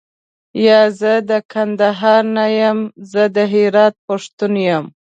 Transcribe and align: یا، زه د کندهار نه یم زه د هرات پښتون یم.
یا، 0.65 0.81
زه 0.99 1.11
د 1.29 1.31
کندهار 1.51 2.23
نه 2.37 2.45
یم 2.59 2.79
زه 3.11 3.23
د 3.35 3.37
هرات 3.53 3.95
پښتون 4.07 4.53
یم. 4.69 4.85